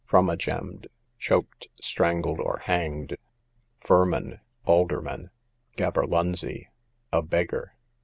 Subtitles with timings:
[0.09, 0.87] Frummagemmed,
[1.19, 3.17] choked, strangled, or hanged.
[3.81, 5.29] Furmen, aldermen.
[5.77, 6.69] Gaberlunzie,
[7.13, 7.75] a beggar.